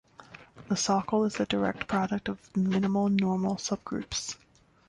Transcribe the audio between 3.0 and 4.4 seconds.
normal subgroups.